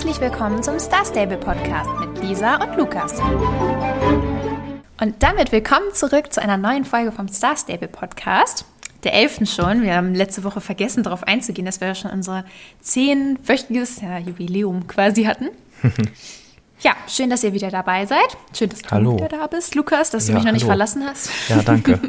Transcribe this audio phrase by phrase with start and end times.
[0.00, 3.20] Herzlich willkommen zum Star Stable Podcast mit Lisa und Lukas.
[4.98, 8.64] Und damit willkommen zurück zu einer neuen Folge vom Star Stable Podcast.
[9.04, 9.82] Der elften schon.
[9.82, 12.46] Wir haben letzte Woche vergessen, darauf einzugehen, dass wir ja schon unser
[12.80, 15.50] zehnwöchiges ja, Jubiläum quasi hatten.
[16.80, 18.38] ja, schön, dass ihr wieder dabei seid.
[18.56, 19.16] Schön, dass du Hallo.
[19.16, 20.70] wieder da bist, Lukas, dass du Ja, mich noch nicht hallo.
[20.70, 21.28] verlassen hast.
[21.50, 22.00] Ja, danke.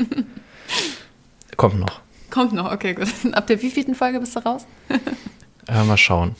[1.57, 1.99] Kommt noch.
[2.29, 3.09] Kommt noch, okay, gut.
[3.33, 4.65] Ab der wievielten Folge bist du raus?
[5.67, 6.37] Äh, mal schauen.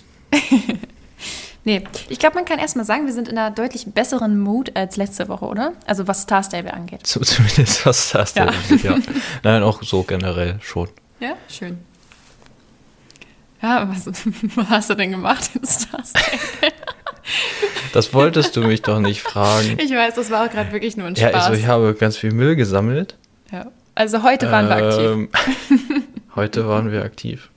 [1.64, 4.98] Nee, ich glaube, man kann erstmal sagen, wir sind in einer deutlich besseren Mood als
[4.98, 5.74] letzte Woche, oder?
[5.86, 7.06] Also was Star Stable angeht.
[7.06, 8.46] Zu, zumindest was das Ja.
[8.46, 8.78] ja.
[8.78, 8.98] ja.
[9.44, 10.90] Nein, auch so generell schon.
[11.20, 11.78] Ja, schön.
[13.62, 14.08] Ja, was,
[14.56, 16.40] was hast du denn gemacht in Star Stable?
[17.94, 19.78] Das wolltest du mich doch nicht fragen.
[19.80, 21.46] Ich weiß, das war auch gerade wirklich nur ein Ja, Spaß.
[21.48, 23.16] also ich habe ganz viel Müll gesammelt.
[23.52, 23.68] ja.
[23.94, 25.00] Also heute waren wir aktiv.
[25.02, 25.30] Ähm,
[26.36, 27.50] heute waren wir aktiv.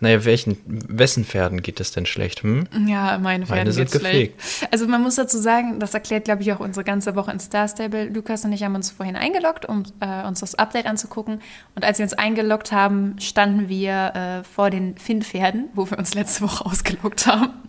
[0.00, 2.44] Naja, welchen, wessen Pferden geht es denn schlecht?
[2.44, 2.68] Hm?
[2.86, 4.34] Ja, meine Pferde Meine sind geht's schlecht.
[4.70, 7.66] Also man muss dazu sagen, das erklärt, glaube ich, auch unsere ganze Woche in Star
[7.66, 8.04] Stable.
[8.08, 11.40] Lukas und ich haben uns vorhin eingeloggt, um äh, uns das Update anzugucken.
[11.74, 16.14] Und als wir uns eingeloggt haben, standen wir äh, vor den Finn-Pferden, wo wir uns
[16.14, 17.50] letzte Woche ausgeloggt haben.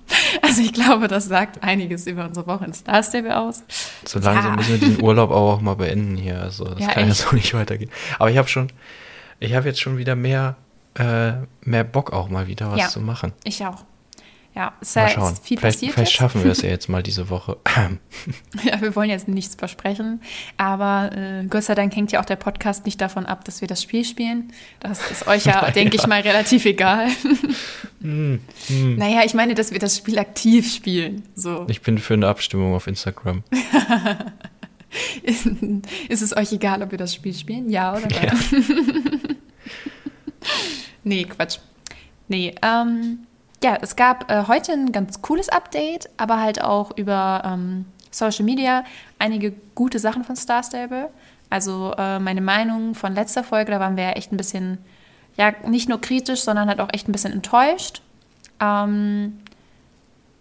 [0.42, 3.64] Also ich glaube, das sagt einiges über unsere Woche in Star Stable aus.
[4.06, 4.56] So langsam Ja.
[4.56, 6.42] müssen wir den Urlaub auch mal beenden hier.
[6.42, 7.17] Also das Ja, kann ja echt.
[7.30, 7.92] so nicht weitergehen.
[8.17, 8.72] Aber ich habe schon,
[9.39, 10.56] ich habe jetzt schon wieder mehr,
[10.95, 12.88] äh, mehr Bock auch mal wieder was Ja.
[12.90, 13.34] zu machen.
[13.44, 13.84] Ich auch.
[14.56, 15.36] Ja, es Mal schauen.
[15.42, 16.18] viel vielleicht passiert vielleicht jetzt.
[16.18, 17.58] schaffen wir es ja jetzt mal diese Woche.
[18.64, 20.22] Ja, wir wollen jetzt nichts versprechen,
[20.58, 23.67] aber äh, Gott sei Dank hängt ja auch der Podcast nicht davon ab, dass wir
[23.67, 24.52] das Spiel spielen.
[24.80, 27.08] Das ist euch ja, denke ich mal, relativ egal.
[28.02, 28.40] Hm,
[28.98, 31.23] Naja, ich meine, dass wir das Spiel aktiv spielen.
[31.36, 31.66] So.
[31.70, 33.44] Ich bin für eine Abstimmung auf Instagram.
[36.10, 37.70] ist es euch egal, ob wir das Spiel spielen?
[37.70, 38.26] Ja oder nein?
[38.26, 39.36] Ja.
[41.10, 41.58] Nee, Quatsch.
[42.28, 43.26] Nee, ähm,
[43.64, 48.46] ja, es gab äh, heute ein ganz cooles Update, aber halt auch über ähm, Social
[48.46, 48.84] Media
[49.18, 51.10] einige gute Sachen von Star Stable.
[51.50, 54.78] Also äh, meine Meinung von letzter Folge, da waren wir ja echt ein bisschen,
[55.36, 58.04] ja, nicht nur kritisch, sondern halt auch echt ein bisschen enttäuscht.
[58.60, 59.39] Ähm,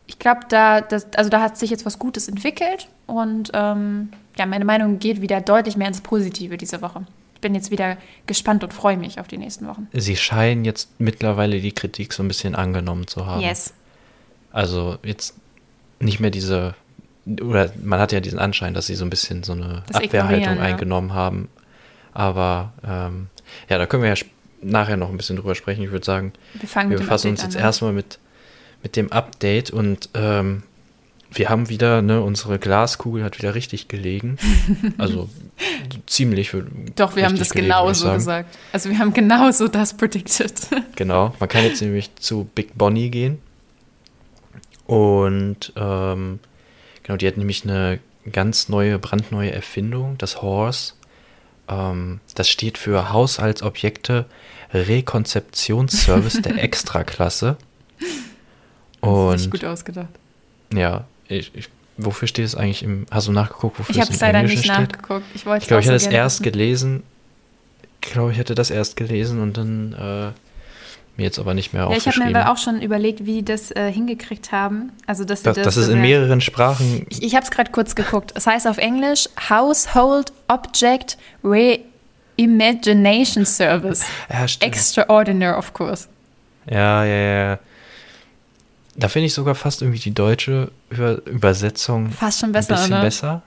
[0.07, 4.45] ich glaube, da, das, also da hat sich jetzt was Gutes entwickelt und ähm, ja,
[4.45, 7.07] meine Meinung geht wieder deutlich mehr ins Positive diese Woche.
[7.39, 9.87] Ich bin jetzt wieder gespannt und freue mich auf die nächsten Wochen.
[9.93, 13.41] Sie scheinen jetzt mittlerweile die Kritik so ein bisschen angenommen zu haben.
[13.41, 13.75] Yes.
[14.51, 15.37] Also jetzt
[16.01, 16.75] nicht mehr diese,
[17.41, 20.57] oder man hat ja diesen Anschein, dass sie so ein bisschen so eine Das Abwehrhaltung
[20.57, 20.63] ja.
[20.63, 21.49] eingenommen haben.
[22.13, 23.29] Aber ähm,
[23.69, 24.17] ja, da können wir ja
[24.61, 25.85] nachher noch ein bisschen drüber sprechen.
[25.85, 27.67] Ich würde sagen, Wir wir befassen uns jetzt an, ne?
[27.67, 28.19] erstmal mit,
[28.83, 30.65] mit dem Update und ähm,
[31.31, 34.39] wir haben wieder, ne, unsere Glaskugel hat wieder richtig gelegen.
[34.99, 35.29] Also
[36.09, 36.53] ziemlich.
[36.97, 38.57] Doch, wir haben das gelegen, genauso gesagt.
[38.73, 40.55] Also wir haben genauso das predicted.
[40.97, 43.39] Genau, man kann jetzt nämlich zu Big Bonnie gehen.
[44.87, 46.41] Und ähm,
[47.03, 48.01] genau, die hat nämlich eine
[48.33, 50.95] ganz neue, brandneue Erfindung, das Horse.
[51.69, 54.27] Ähm, das steht für Haushaltsobjekte
[54.73, 57.57] Rekonzeptionsservice der Extraklasse.
[59.01, 60.09] Das ist Und gut ausgedacht.
[60.75, 61.69] ja, ich, ich,
[61.99, 63.05] wofür steht es eigentlich im.
[63.11, 64.93] Hast du nachgeguckt, wofür Ich habe es im leider Englischen nicht steht?
[64.93, 65.25] nachgeguckt.
[65.35, 67.03] Ich wollte Ich glaube, ich hatte es erst gelesen.
[68.03, 70.31] Ich glaube, ich hatte das erst gelesen und dann äh,
[71.17, 72.33] mir jetzt aber nicht mehr Ja, ich habe aufgeschrieben.
[72.33, 74.93] mir aber auch schon überlegt, wie die das äh, hingekriegt haben.
[75.07, 77.05] Also, dass das, das, das ist in sehr- mehreren Sprachen.
[77.11, 78.33] Ich, ich habe es gerade kurz geguckt.
[78.37, 81.19] Es heißt auf Englisch Household Object
[82.39, 84.05] Reimagination Service.
[84.31, 84.47] Ja.
[84.61, 86.07] Extraordinary, of course.
[86.71, 87.15] Ja, ja,
[87.51, 87.59] ja.
[89.01, 92.93] Da finde ich sogar fast irgendwie die deutsche Über Übersetzung Fast schon besser, ein bisschen
[92.95, 93.03] oder?
[93.03, 93.43] besser.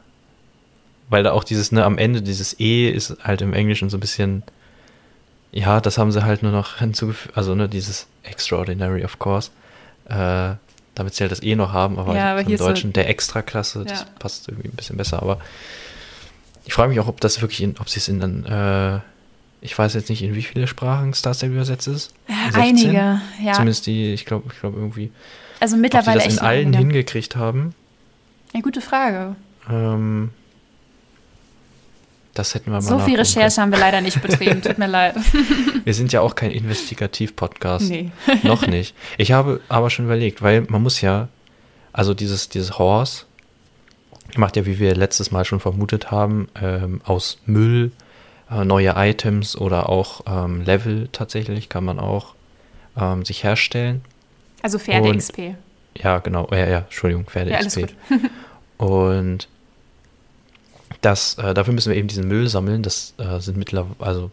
[1.10, 4.00] Weil da auch dieses, ne, am Ende dieses E ist halt im Englischen so ein
[4.00, 4.44] bisschen,
[5.52, 9.52] ja, das haben sie halt nur noch hinzugefügt, also ne, dieses Extraordinary, of course.
[10.06, 10.56] Äh,
[10.96, 12.94] damit sie halt das E noch haben, aber, Ja, aber im hier ist so- Deutschen
[12.94, 14.06] der Extraklasse, das Ja.
[14.20, 15.22] passt irgendwie ein bisschen besser.
[15.22, 15.40] Aber
[16.66, 19.00] ich frage mich auch, ob das wirklich in, ob sie es in dann, äh,
[19.62, 22.14] ich weiß jetzt nicht, in wie viele Sprachen Star Stable übersetzt ist.
[22.28, 22.62] Ja, 16?
[22.62, 23.54] einige, ja.
[23.54, 25.12] Zumindest die, ich glaube, ich glaube irgendwie,
[25.60, 27.76] Also ob sie mittlerweile das in allen hingekriegt haben.
[28.54, 29.36] Ja, gute Frage.
[29.70, 30.32] Ähm,
[32.34, 34.62] das hätten wir mal So viel Recherche haben wir leider nicht betrieben.
[34.62, 35.14] Tut mir leid.
[35.14, 35.82] können.
[35.86, 37.90] Wir sind ja auch kein Investigativ-Podcast.
[37.90, 38.12] Nee.
[38.44, 38.96] Noch nicht.
[39.18, 41.28] Ich habe aber schon überlegt, weil man muss ja,
[41.94, 43.26] also dieses, dieses Horse
[44.38, 48.11] macht ja, wie wir letztes Mal schon vermutet haben, ähm, aus Müll äh,
[48.52, 52.36] neue Items oder auch ähm, Level tatsächlich kann man auch
[52.98, 54.02] ähm, sich herstellen.
[54.62, 55.56] Also Pferde XP.
[55.98, 56.48] Ja, genau.
[56.52, 57.88] Ja, ja, Entschuldigung, Pferde Ja, XP.
[58.78, 59.48] Und
[61.02, 62.84] das, äh, dafür müssen wir eben diesen Müll sammeln.
[62.84, 64.32] Das äh, sind mittlerweile, also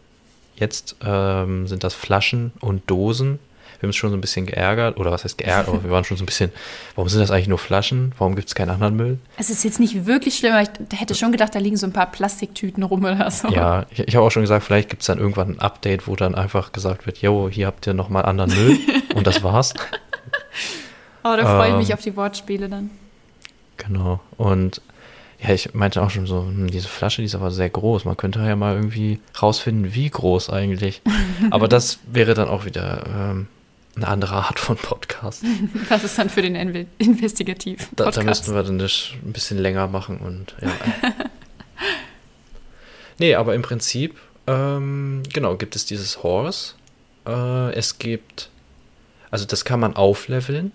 [0.56, 3.38] jetzt ähm, sind das Flaschen und Dosen
[3.79, 6.05] wir haben uns schon so ein bisschen geärgert, oder was heißt geärgert, aber wir waren
[6.05, 6.51] schon so ein bisschen,
[6.97, 8.13] warum sind das eigentlich nur Flaschen?
[8.19, 9.19] Warum gibt es keinen anderen Müll?
[9.37, 11.93] Es ist jetzt nicht wirklich schlimm, aber ich hätte schon gedacht, da liegen so ein
[11.93, 13.49] paar Plastiktüten rum oder so.
[13.49, 16.17] Ja, ich, ich habe auch schon gesagt, vielleicht gibt es dann irgendwann ein Update, wo
[16.17, 18.79] dann einfach gesagt wird, yo, hier habt ihr nochmal anderen Müll
[19.15, 19.75] und das war's.
[21.25, 21.79] Oh, da freue ich Ähm.
[21.79, 22.91] mich auf die Wortspiele dann.
[23.77, 24.21] Genau.
[24.37, 24.81] Und
[25.41, 28.05] ja, ich meinte auch schon so, hm, diese Flasche, die ist aber sehr groß.
[28.05, 31.03] Man könnte ja mal irgendwie rausfinden, wie groß eigentlich.
[31.51, 33.47] aber das wäre dann auch wieder ähm,
[33.99, 35.45] eine andere Art von Podcast.
[35.89, 38.27] Das ist dann für den Inve- investigativ Da, da Podcast.
[38.27, 40.71] müssten wir dann das ein bisschen länger machen und ja.
[43.19, 44.17] nee, aber im Prinzip,
[44.47, 46.75] ähm, genau, gibt es dieses Horse.
[47.27, 48.50] Äh, es gibt,
[49.31, 50.73] also das kann man aufleveln.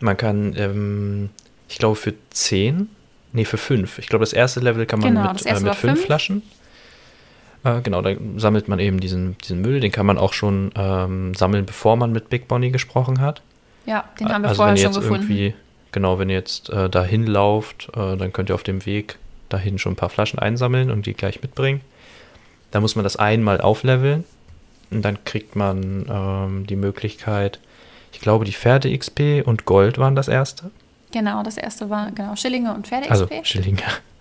[0.00, 1.30] Man kann, ähm,
[1.68, 2.88] ich glaube, für 10,
[3.32, 3.98] nee, für 5.
[3.98, 6.06] Ich glaube, das erste Level kann man Genau, mit, äh, erste mit 5 fünf.
[6.06, 6.42] Flaschen.
[7.76, 9.80] Äh, genau, da sammelt man eben diesen, diesen Müll.
[9.80, 13.42] Den kann man auch schon ähm, sammeln, bevor man mit Big Bonnie gesprochen hat.
[13.86, 15.22] ja, den haben wir also vorher wenn ihr schon jetzt gefunden.
[15.32, 15.54] irgendwie,
[15.92, 19.18] genau, wenn ihr jetzt äh, dahin lauft, äh, dann könnt ihr auf dem Weg
[19.48, 21.80] dahin schon ein paar Flaschen einsammeln und die gleich mitbringen.
[22.70, 24.24] Da muss man das einmal aufleveln
[24.90, 27.58] und dann kriegt man ähm, die Möglichkeit,
[28.12, 30.70] ich glaube, die Pferde-XP und Gold waren das erste.
[31.12, 33.10] Genau, das erste war genau Schillinge und Pferde-XP.
[33.10, 33.78] Also Schillinge.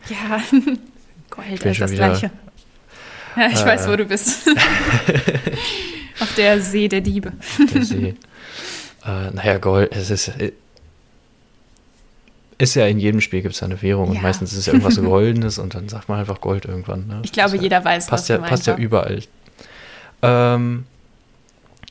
[0.10, 0.40] ja,
[1.30, 2.32] Gold ist das wieder- Gleiche.
[3.38, 3.66] Ja, ich Äh.
[3.66, 4.48] weiß, wo du bist.
[6.20, 7.34] Auf der See der Diebe.
[7.74, 8.16] Der See.
[9.06, 10.30] äh, naja, Gold, es ist.
[10.30, 10.52] äh,
[12.58, 14.18] Ist ja in jedem Spiel gibt es eine Währung Ja.
[14.18, 17.06] und meistens ist es ja irgendwas Goldenes und dann sagt man einfach Gold irgendwann.
[17.08, 17.22] Ne?
[17.24, 19.22] Ich glaube, ja- jeder weiß, passt was ja, passt ja überall.
[20.24, 20.86] Ähm,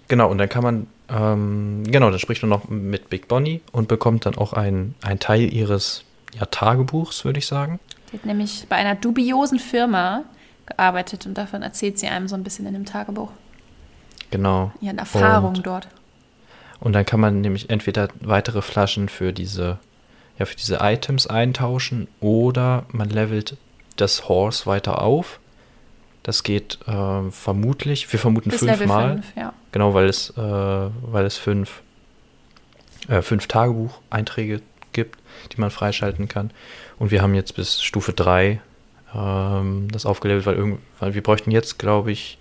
[0.08, 3.86] genau, und dann kann man, ähm, genau, dann spricht man noch mit Big Bonnie und
[3.86, 6.02] bekommt dann auch ein, ein Teil ihres
[6.36, 7.78] ja, Tagebuchs, würde ich sagen.
[8.12, 10.24] Die hat nämlich bei einer dubiosen Firma
[10.66, 13.30] gearbeitet und davon erzählt sie einem so ein bisschen in dem Tagebuch.
[14.30, 14.72] Genau.
[14.80, 15.88] Ihren Erfahrungen Und- dort.
[16.78, 19.78] Und dann kann man nämlich entweder weitere Flaschen für diese,
[20.38, 23.56] ja, für diese Items eintauschen oder man levelt
[23.96, 25.40] das Horse weiter auf.
[26.22, 29.14] Das geht ähm, vermutlich, wir vermuten Bis fünfmal.
[29.22, 29.52] 5, ja.
[29.72, 31.82] Genau, weil es, äh, weil es fünf,
[33.08, 34.60] äh, fünf Tagebucheinträge
[34.92, 35.18] gibt,
[35.52, 36.50] die man freischalten kann.
[36.98, 38.60] Und wir haben jetzt bis Stufe 3
[39.16, 42.38] ähm, das aufgelevelt, weil, irgend, weil wir bräuchten jetzt, glaube ich,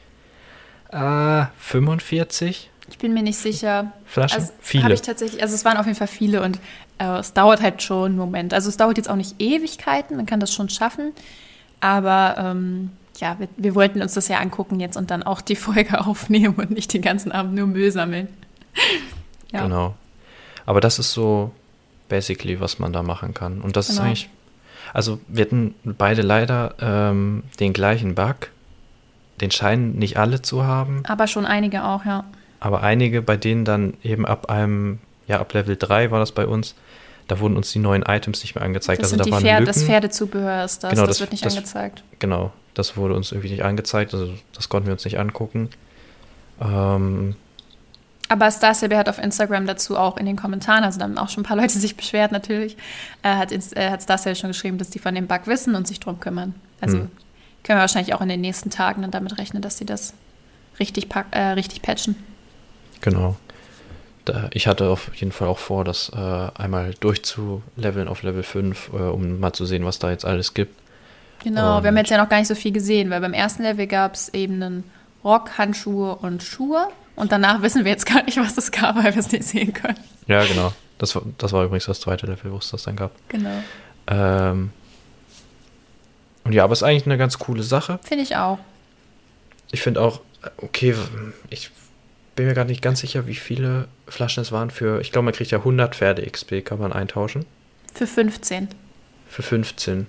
[0.91, 3.91] äh, 45 Ich bin mir nicht sicher.
[4.05, 4.39] Flaschen.
[4.41, 4.93] Also Viele.
[4.93, 6.59] ich tatsächlich, also es waren auf jeden Fall viele und
[6.99, 8.53] äh, es dauert halt schon einen Moment.
[8.53, 11.11] Also es dauert jetzt auch nicht Ewigkeiten, man kann das schon schaffen.
[11.81, 15.55] Aber ähm, ja, wir, wir wollten uns das ja angucken jetzt und dann auch die
[15.67, 18.27] Folge aufnehmen und nicht den ganzen Abend nur Müll sammeln.
[19.51, 19.63] ja.
[19.63, 19.95] Genau.
[20.65, 21.51] Aber das ist so
[22.09, 23.61] basically, was man da machen kann.
[23.61, 24.07] Und das ist Genau.
[24.07, 24.29] eigentlich,
[24.93, 28.49] also wir hatten beide leider ähm, den gleichen Bug.
[29.41, 31.03] Den scheinen nicht alle zu haben.
[31.07, 32.23] Aber schon einige auch, ja.
[32.61, 36.47] Aber einige, bei denen dann eben ab einem, ja, ab Level 3 war das bei
[36.47, 36.73] uns,
[37.27, 39.01] da wurden uns die neuen Items nicht mehr angezeigt.
[39.01, 39.73] Das also sind da waren Pferde, Lücken.
[39.73, 42.03] das Pferdezubehör ist das, Genau, das, das- wird nicht das- angezeigt.
[42.19, 44.13] Genau, das wurde uns irgendwie nicht angezeigt.
[44.13, 45.69] Also das konnten wir uns nicht angucken.
[46.61, 47.35] Ähm,
[48.27, 51.43] Aber Starsaber hat auf Instagram dazu auch in den Kommentaren, also da haben auch schon
[51.43, 52.75] ein paar Leute sich beschwert natürlich,
[53.23, 55.99] äh, hat, äh, hat Starsaber schon geschrieben, dass die von dem Bug wissen und sich
[55.99, 56.55] drum kümmern.
[56.81, 57.11] Also Hm.
[57.63, 60.13] können wir wahrscheinlich auch in den nächsten Tagen dann damit rechnen, dass sie das
[60.79, 62.15] richtig, pack, äh, richtig patchen.
[63.01, 63.35] genau.
[64.25, 66.17] Da, ich hatte auf jeden Fall auch vor, das äh,
[66.59, 70.79] einmal durchzuleveln auf Level 5, äh, um mal zu sehen, was da jetzt alles gibt.
[71.43, 73.61] Genau, wir haben Und- jetzt ja noch gar nicht so viel gesehen, weil beim ersten
[73.61, 74.83] Level gab es eben einen
[75.23, 79.13] Rock, Handschuhe und Schuhe und danach wissen wir jetzt gar nicht, was es gab, weil
[79.13, 79.99] wir es nicht sehen können.
[80.27, 80.73] Ja, genau.
[80.97, 83.11] Das war, das war übrigens das zweite Level, wo es das dann gab.
[83.29, 83.63] Genau.
[84.07, 84.71] Ähm,
[86.43, 87.99] und ja, aber es ist eigentlich eine ganz coole Sache.
[88.03, 88.59] Finde ich auch.
[89.71, 90.21] Ich finde auch,
[90.57, 90.95] okay,
[91.49, 91.71] ich
[92.35, 95.33] bin mir gar nicht ganz sicher, wie viele Flaschen es waren für, ich glaube, man
[95.33, 97.45] kriegt ja 100 Pferde-XP, kann man eintauschen.
[97.93, 98.69] Für 15.
[99.27, 100.07] Für 15.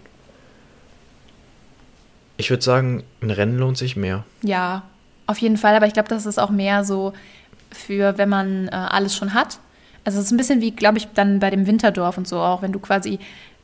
[2.37, 4.25] Ich würde sagen, ein Rennen lohnt sich mehr.
[4.43, 4.83] Ja,
[5.27, 7.13] auf jeden Fall, aber ich glaube, das ist auch mehr so
[7.73, 9.59] für, wenn man äh, alles schon hat.
[10.05, 12.63] Also es ist ein bisschen wie, glaube ich, dann bei dem Winterdorf und so auch,
[12.63, 13.19] wenn du quasi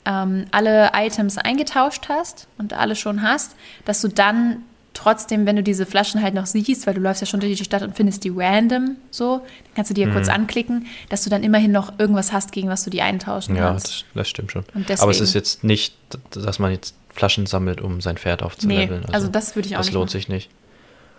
[0.05, 3.55] ähm, alle Items eingetauscht hast und alle schon hast,
[3.85, 4.57] dass du dann
[4.95, 7.65] trotzdem, wenn du diese Flaschen halt noch siehst, weil du läufst ja schon durch die
[7.65, 11.31] Stadt und findest die random so, dann kannst du die ja kurz anklicken, dass du
[11.31, 13.87] dann immerhin noch irgendwas hast, gegen was du die eintauschen Ja, kannst.
[13.87, 14.65] das, das stimmt schon.
[14.99, 15.95] Aber es ist jetzt nicht,
[16.33, 19.05] dass man jetzt Flaschen sammelt, um sein Pferd Nee, aufzuleveln.
[19.13, 20.13] also, das würde ich auch das nicht lohnt machen.
[20.19, 20.51] sich nicht.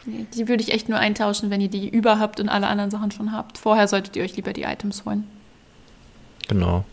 [0.06, 2.92] Nee, Die würde ich echt nur eintauschen, wenn ihr die über habt und alle anderen
[2.92, 3.58] Sachen schon habt.
[3.58, 5.28] Vorher solltet ihr euch lieber die Items holen.
[6.48, 6.84] Genau.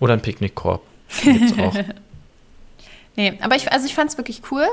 [0.00, 0.82] Oder ein Picknickkorb.
[1.22, 1.74] Gibt's auch.
[3.16, 4.64] Nee, aber ich, also ich fand es wirklich cool.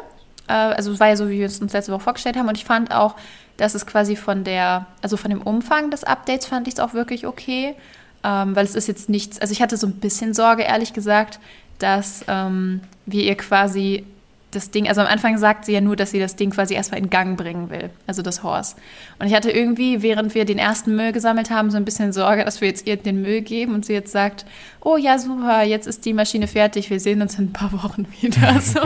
[0.48, 2.48] Äh, also es war ja so, wie wir es uns letzte Woche vorgestellt haben.
[2.48, 3.16] Und ich fand auch
[3.58, 6.94] Das ist quasi von der, also von dem Umfang des Updates fand ich es auch
[6.94, 7.74] wirklich okay,
[8.24, 11.40] ähm, weil es ist jetzt nichts, also ich hatte so ein bisschen Sorge, ehrlich gesagt,
[11.80, 14.06] dass ähm, wir ihr quasi
[14.56, 17.00] das Ding, also am Anfang sagt sie ja nur, dass sie das Ding quasi erstmal
[17.00, 18.76] in Gang bringen will, also das Horse.
[19.20, 22.46] Und ich hatte irgendwie, während wir den ersten Müll gesammelt haben, so ein bisschen Sorge,
[22.46, 24.46] dass wir jetzt ihr den Müll geben und sie jetzt sagt,
[24.82, 28.08] oh ja, super, jetzt ist die Maschine fertig, wir sehen uns in ein paar Wochen
[28.22, 28.60] wieder.
[28.66, 28.80] So.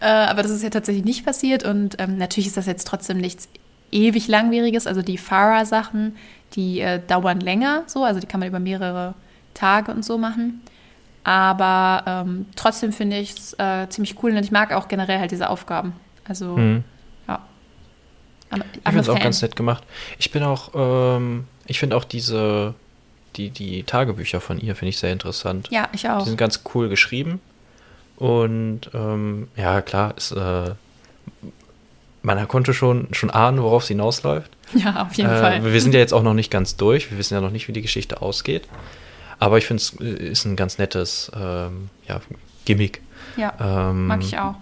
[0.00, 3.18] äh, aber das ist ja tatsächlich nicht passiert und ähm, natürlich ist das jetzt trotzdem
[3.18, 3.48] nichts
[3.90, 4.86] ewig langwieriges.
[4.86, 6.16] Also die Farah-Sachen,
[6.54, 9.14] die äh, dauern länger, so, also die kann man über mehrere
[9.54, 10.60] Tage und so machen.
[11.24, 15.30] Aber ähm, trotzdem finde ich es äh, ziemlich cool und ich mag auch generell halt
[15.30, 15.94] diese Aufgaben.
[16.28, 16.84] Also, mhm.
[17.26, 17.40] ja.
[18.50, 19.82] I'm ich finde es auch ganz nett gemacht.
[20.18, 22.74] Ich bin auch, ähm, ich finde auch diese,
[23.36, 25.68] die, die Tagebücher von ihr finde ich sehr interessant.
[25.70, 26.22] Ja, ich auch.
[26.22, 27.40] Die sind ganz cool geschrieben.
[28.16, 30.74] Und ähm, ja, klar, ist, äh,
[32.22, 34.50] man konnte schon, schon ahnen, worauf es hinausläuft.
[34.74, 35.72] Ja, auf jeden äh, Fall.
[35.72, 37.10] Wir sind ja jetzt auch noch nicht ganz durch.
[37.10, 38.66] Wir wissen ja noch nicht, wie die Geschichte ausgeht.
[39.38, 42.20] Aber ich finde es äh, ist ein ganz nettes ähm, ja,
[42.64, 43.02] Gimmick.
[43.36, 44.54] Ja, ähm, mag ich auch.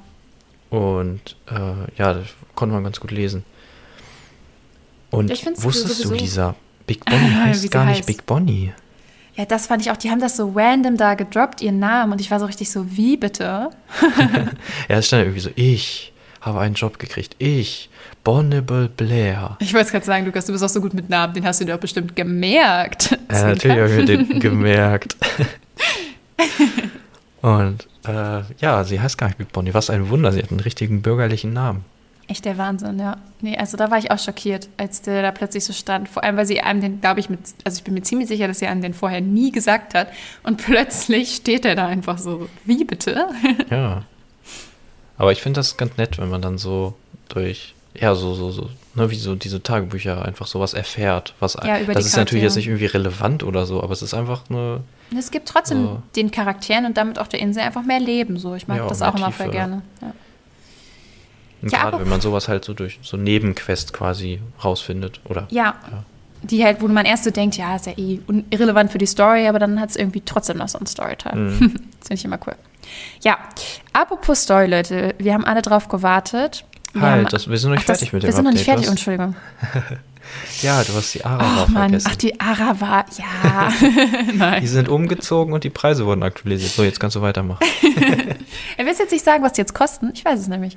[0.70, 3.44] Und äh, ja, das konnte man ganz gut lesen.
[5.10, 5.30] Und
[5.62, 6.54] wusstest du, Lisa,
[6.86, 8.06] Big Bonnie heißt gar nicht heißt.
[8.06, 8.72] Big Bonnie.
[9.36, 9.96] Ja, das fand ich auch.
[9.96, 12.12] Die haben das so random da gedroppt, ihren Namen.
[12.12, 13.70] Und ich war so richtig so, wie bitte?
[14.88, 16.11] ja, es stand irgendwie so, ich
[16.42, 17.36] habe einen Job gekriegt.
[17.38, 17.88] Ich
[18.24, 19.56] Bonnable Blair.
[19.60, 21.64] Ich wollte gerade sagen, Lukas, du bist auch so gut mit Namen, den hast du
[21.64, 23.18] dir doch bestimmt gemerkt.
[23.30, 25.16] Ja, natürlich habe ich mir den gemerkt.
[27.42, 29.74] Und äh, ja, sie heißt gar nicht Big Bonnie.
[29.74, 31.84] Was ein Wunder, sie hat einen richtigen bürgerlichen Namen.
[32.28, 33.16] Echt der Wahnsinn, ja.
[33.40, 36.08] Nee, also da war ich auch schockiert, als der da plötzlich so stand.
[36.08, 38.46] Vor allem, weil sie einem den, glaube ich, mit, also ich bin mir ziemlich sicher,
[38.46, 40.08] dass sie einem den vorher nie gesagt hat.
[40.44, 43.26] Und plötzlich steht er da einfach so, wie bitte?
[43.70, 44.04] Ja.
[45.18, 46.94] Aber ich finde das ganz nett, wenn man dann so
[47.28, 51.34] durch ja, so, so, so, ne, wie so diese Tagebücher einfach sowas erfährt.
[51.40, 52.20] Was, ja, über das ist Charaktere.
[52.20, 54.80] natürlich jetzt nicht irgendwie relevant oder so, aber es ist einfach eine.
[55.16, 58.38] Es gibt trotzdem so, den Charakteren und damit auch der Insel einfach mehr Leben.
[58.38, 58.54] So.
[58.54, 59.82] Ich mag ja, das auch immer voll gerne.
[60.00, 60.14] Ja.
[61.62, 65.46] Ja, gerade wenn man sowas halt so durch so Nebenquest quasi rausfindet, oder?
[65.50, 65.76] Ja.
[65.90, 66.04] ja.
[66.42, 68.20] Die halt, wo man erst so denkt, ja, ist ja eh
[68.50, 71.36] irrelevant für die Story, aber dann hat es irgendwie trotzdem noch so einen Storyteil.
[71.36, 71.58] Mhm.
[72.00, 72.54] das finde ich immer cool.
[73.22, 73.38] Ja,
[73.92, 76.64] apropos Story, Leute, wir haben alle drauf gewartet.
[77.00, 78.64] Halt, das, wir sind noch nicht ach, fertig das, mit dem Wir sind noch nicht
[78.64, 79.34] fertig, Entschuldigung.
[80.62, 82.08] ja, du hast die Arawa oh, vergessen.
[82.10, 83.72] Ach, die Arawa, ja.
[84.34, 84.60] Nein.
[84.60, 86.72] Die sind umgezogen und die Preise wurden aktualisiert.
[86.72, 87.64] So, jetzt kannst du weitermachen.
[88.76, 90.10] er will jetzt nicht sagen, was die jetzt kosten.
[90.14, 90.76] Ich weiß es nämlich.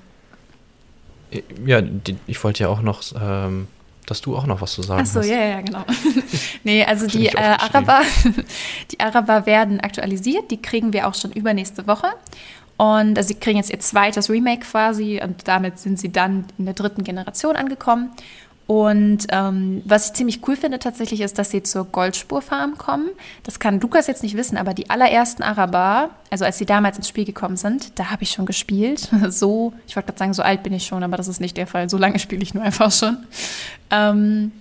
[1.66, 3.68] Ja, die, ich wollte ja auch noch, ähm,
[4.06, 5.30] dass du auch noch was zu sagen Ach so, hast.
[5.30, 5.84] ja, ja, genau.
[6.64, 8.02] nee, also die äh, Araber,
[8.92, 10.52] die Araber werden aktualisiert.
[10.52, 12.08] Die kriegen wir auch schon übernächste Woche.
[12.78, 16.66] Und also sie kriegen jetzt ihr zweites Remake quasi und damit sind sie dann in
[16.66, 18.12] der dritten Generation angekommen.
[18.68, 23.10] Und ähm, was ich ziemlich cool finde tatsächlich ist, dass sie zur Goldspurfarm kommen.
[23.44, 27.08] Das kann Lukas jetzt nicht wissen, aber die allerersten Araber, also als sie damals ins
[27.08, 29.10] Spiel gekommen sind, da habe ich schon gespielt.
[29.36, 31.68] So, ich wollte gerade sagen, so alt bin ich schon, aber das ist nicht der
[31.68, 31.90] Fall.
[31.90, 33.18] So lange spiele ich nur einfach schon.
[33.92, 34.52] Ähm,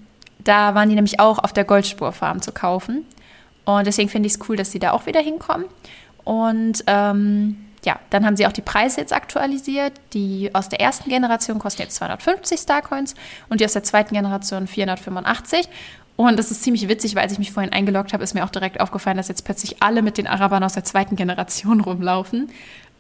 [0.42, 3.04] da waren die nämlich auch auf der Goldspurfarm zu kaufen.
[3.64, 5.66] Und deswegen finde ich es cool, dass sie da auch wieder hinkommen.
[6.24, 9.92] Und ähm, ja, dann haben sie auch die Preise jetzt aktualisiert.
[10.12, 13.14] Die aus der ersten Generation kosten jetzt 250 Starcoins
[13.48, 15.68] und die aus der zweiten Generation 485.
[16.16, 18.50] Und das ist ziemlich witzig, weil als ich mich vorhin eingeloggt habe, ist mir auch
[18.50, 22.50] direkt aufgefallen, dass jetzt plötzlich alle mit den Arabern aus der zweiten Generation rumlaufen,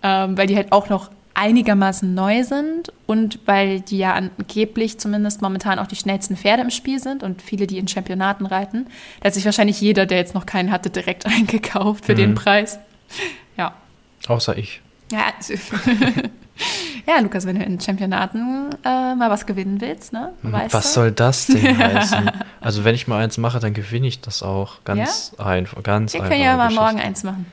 [0.02, 5.42] ähm, weil die halt auch noch einigermaßen neu sind und weil die ja angeblich zumindest
[5.42, 8.86] momentan auch die schnellsten Pferde im Spiel sind und viele, die in Championaten reiten.
[9.20, 12.18] Da hat sich wahrscheinlich jeder, der jetzt noch keinen hatte, direkt eingekauft für mhm.
[12.18, 12.78] den Preis.
[13.56, 13.74] Ja.
[14.28, 14.80] Außer ich.
[15.12, 15.32] Ja,
[17.06, 20.32] ja, Lukas, wenn du in Championaten äh, mal was gewinnen willst, ne?
[20.42, 21.00] Hm, weißt was du?
[21.00, 22.30] soll das denn heißen?
[22.60, 24.82] Also wenn ich mal eins mache, dann gewinne ich das auch.
[24.84, 25.44] Ganz ja?
[25.44, 27.46] einfach, ganz Wir können ja mal morgen eins machen.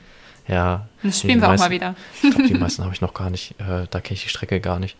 [0.48, 0.86] Ja.
[1.02, 1.94] Das spielen wir meisten, auch mal wieder.
[2.22, 3.52] ich glaube, die meisten habe ich noch gar nicht.
[3.60, 4.96] Äh, da kenne ich die Strecke gar nicht.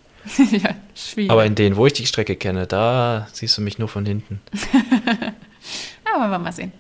[0.52, 1.30] ja, schwierig.
[1.30, 4.40] Aber in denen, wo ich die Strecke kenne, da siehst du mich nur von hinten.
[6.14, 6.72] Aber wir mal sehen.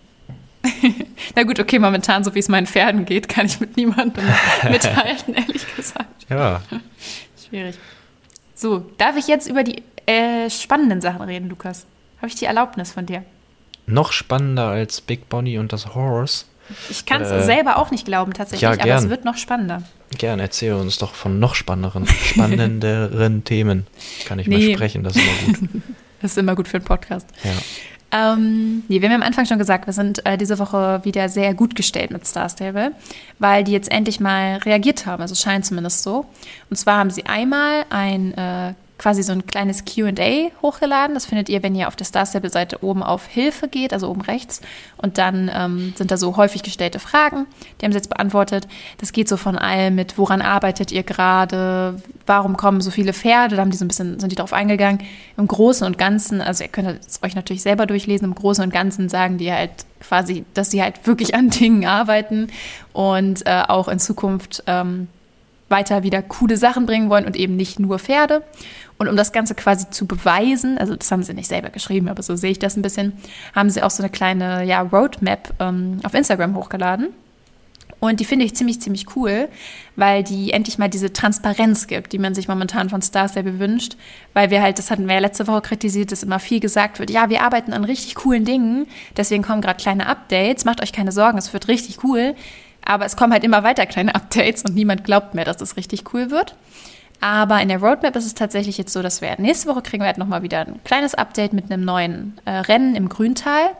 [1.34, 4.24] Na gut, okay, momentan, so wie es meinen Pferden geht, kann ich mit niemandem
[4.70, 6.26] mithalten, ehrlich gesagt.
[6.28, 6.62] Ja.
[7.48, 7.76] Schwierig.
[8.54, 11.86] So, darf ich jetzt über die äh, spannenden Sachen reden, Lukas?
[12.18, 13.24] Habe ich die Erlaubnis von dir?
[13.86, 16.44] Noch spannender als Big Bonnie und das Horse.
[16.88, 19.82] Ich kann es äh, selber auch nicht glauben, tatsächlich, ja, aber es wird noch spannender.
[20.16, 23.86] Gern, erzähl uns doch von noch spannenderen, spannenderen Themen.
[24.26, 24.68] Kann ich nee.
[24.68, 25.68] mal sprechen, das ist immer gut.
[26.22, 27.26] das ist immer gut für einen Podcast.
[27.42, 27.50] Ja.
[28.12, 31.54] Ähm, nee, wir haben am Anfang schon gesagt, wir sind äh, diese Woche wieder sehr
[31.54, 32.92] gut gestellt mit Star Stable,
[33.38, 35.22] weil die jetzt endlich mal reagiert haben.
[35.22, 36.26] Also scheint zumindest so.
[36.68, 41.14] Und zwar haben sie einmal ein äh, quasi so ein kleines QA hochgeladen.
[41.14, 44.20] Das findet ihr, wenn ihr auf der Star Stable-Seite oben auf Hilfe geht, also oben
[44.20, 44.60] rechts.
[44.96, 47.46] Und dann ähm, sind da so häufig gestellte Fragen.
[47.80, 48.68] Die haben sie jetzt beantwortet.
[48.98, 52.00] Das geht so von allem mit, woran arbeitet ihr gerade?
[52.26, 53.56] Warum kommen so viele Pferde?
[53.56, 55.00] Da haben die so ein bisschen, sind die drauf eingegangen.
[55.36, 58.72] Im Großen und Ganzen, also ihr könnt es euch natürlich selber durchlesen, im Großen und
[58.72, 62.48] Ganzen sagen die halt quasi, dass sie halt wirklich an Dingen arbeiten
[62.92, 65.08] und äh, auch in Zukunft ähm,
[65.72, 68.44] weiter wieder coole Sachen bringen wollen und eben nicht nur Pferde.
[68.98, 72.22] Und um das Ganze quasi zu beweisen, also das haben sie nicht selber geschrieben, aber
[72.22, 73.14] so sehe ich das ein bisschen,
[73.52, 77.08] haben sie auch so eine kleine ja, Roadmap ähm, auf Instagram hochgeladen.
[78.02, 79.48] Und die finde ich ziemlich, ziemlich cool,
[79.94, 83.96] weil die endlich mal diese Transparenz gibt, die man sich momentan von Star Stable wünscht.
[84.34, 87.10] Weil wir halt, das hatten wir ja letzte Woche kritisiert, dass immer viel gesagt wird,
[87.10, 91.12] ja, wir arbeiten an richtig coolen Dingen, deswegen kommen gerade kleine Updates, macht euch keine
[91.12, 92.34] Sorgen, es wird richtig cool.
[92.84, 96.12] Aber es kommen halt immer weiter kleine Updates und niemand glaubt mehr, dass es richtig
[96.12, 96.54] cool wird.
[97.20, 100.08] Aber in der Roadmap ist es tatsächlich jetzt so, dass wir nächste Woche kriegen wir
[100.08, 103.70] halt nochmal wieder ein kleines Update mit einem neuen äh, Rennen im Grüntal.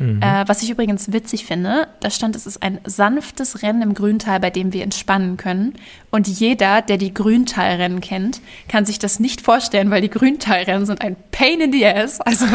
[0.00, 0.22] Mhm.
[0.22, 4.40] Äh, was ich übrigens witzig finde, da stand, es ist ein sanftes Rennen im Grüntal,
[4.40, 5.74] bei dem wir entspannen können.
[6.10, 11.02] Und jeder, der die Grüntalrennen kennt, kann sich das nicht vorstellen, weil die Grüntalrennen sind
[11.02, 12.20] ein Pain in the Ass.
[12.22, 12.46] Also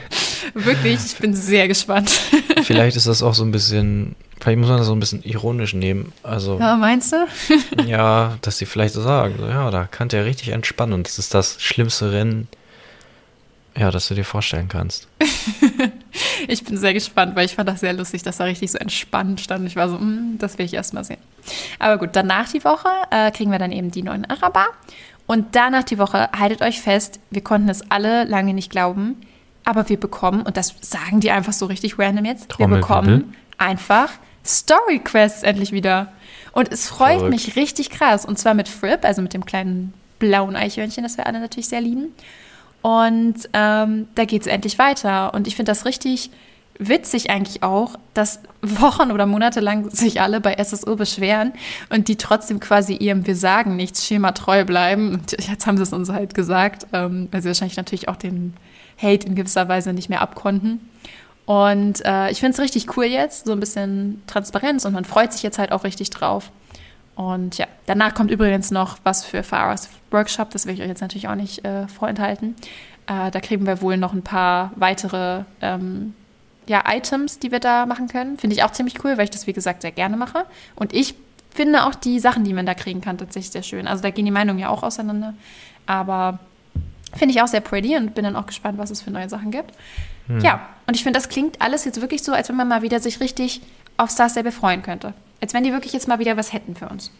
[0.54, 2.10] wirklich, ich bin sehr gespannt.
[2.62, 5.74] Vielleicht ist das auch so ein bisschen Vielleicht muss man das so ein bisschen ironisch
[5.74, 6.12] nehmen.
[6.22, 7.26] Also, ja, meinst du?
[7.86, 11.18] ja, dass sie vielleicht so sagen, so, ja, da kann der richtig entspannen und das
[11.18, 12.48] ist das schlimmste Rennen,
[13.76, 15.08] ja, das du dir vorstellen kannst.
[16.48, 19.40] Ich bin sehr gespannt, weil ich fand das sehr lustig, dass da richtig so entspannt
[19.40, 19.66] stand.
[19.66, 21.20] Ich war so, mm, das will ich erst mal sehen.
[21.78, 24.66] Aber gut, danach die Woche äh, kriegen wir dann eben die neuen Araber.
[25.26, 29.20] Und danach die Woche, haltet euch fest, wir konnten es alle lange nicht glauben,
[29.64, 34.10] aber wir bekommen, und das sagen die einfach so richtig random jetzt, wir bekommen einfach
[34.44, 36.12] Story Quests endlich wieder.
[36.52, 37.30] Und es freut Verrückt.
[37.30, 38.24] mich richtig krass.
[38.24, 41.80] Und zwar mit Fripp, also mit dem kleinen blauen Eichhörnchen, das wir alle natürlich sehr
[41.80, 42.14] lieben.
[42.82, 45.34] Und ähm, da geht es endlich weiter.
[45.34, 46.30] Und ich finde das richtig
[46.78, 51.52] witzig eigentlich auch, dass Wochen oder Monate lang sich alle bei SSO beschweren
[51.90, 55.12] und die trotzdem quasi ihrem Wir sagen nichts Schema treu bleiben.
[55.12, 58.54] Und jetzt haben sie es uns halt gesagt, ähm, weil sie wahrscheinlich natürlich auch den
[59.00, 60.80] Hate in gewisser Weise nicht mehr abkonnten.
[61.46, 65.32] Und äh, ich finde es richtig cool jetzt, so ein bisschen Transparenz und man freut
[65.32, 66.50] sich jetzt halt auch richtig drauf.
[67.16, 71.00] Und ja, danach kommt übrigens noch was für Farahs Workshop, das will ich euch jetzt
[71.00, 72.56] natürlich auch nicht äh, vorenthalten.
[73.06, 76.14] Äh, da kriegen wir wohl noch ein paar weitere ähm,
[76.66, 78.38] ja, Items, die wir da machen können.
[78.38, 80.44] Finde ich auch ziemlich cool, weil ich das, wie gesagt, sehr gerne mache.
[80.76, 81.14] Und ich
[81.50, 83.88] finde auch die Sachen, die man da kriegen kann, tatsächlich sehr schön.
[83.88, 85.34] Also da gehen die Meinungen ja auch auseinander.
[85.86, 86.38] Aber
[87.14, 89.50] finde ich auch sehr pretty und bin dann auch gespannt, was es für neue Sachen
[89.50, 89.72] gibt.
[90.28, 90.40] Hm.
[90.40, 93.00] Ja, und ich finde, das klingt alles jetzt wirklich so, als wenn man mal wieder
[93.00, 93.60] sich richtig
[93.96, 95.12] auf Star Stable freuen könnte.
[95.40, 97.10] Als wenn die wirklich jetzt mal wieder was hätten für uns.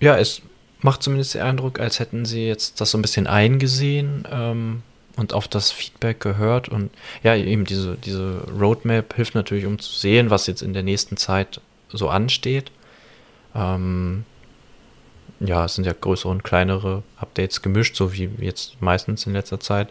[0.00, 0.42] Ja, es
[0.82, 4.82] macht zumindest den Eindruck, als hätten sie jetzt das so ein bisschen eingesehen ähm,
[5.16, 6.68] und auf das Feedback gehört.
[6.68, 6.90] Und
[7.22, 11.16] ja, eben diese, diese Roadmap hilft natürlich, um zu sehen, was jetzt in der nächsten
[11.16, 12.70] Zeit so ansteht.
[13.54, 14.24] Ähm,
[15.40, 19.60] ja, es sind ja größere und kleinere Updates gemischt, so wie jetzt meistens in letzter
[19.60, 19.88] Zeit.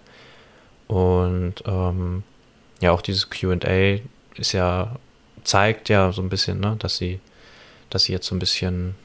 [0.87, 2.23] Und ähm,
[2.81, 3.99] ja, auch dieses QA
[4.35, 4.95] ist ja,
[5.43, 7.19] zeigt ja so ein bisschen, ne, dass sie,
[7.89, 8.95] dass sie jetzt so ein bisschen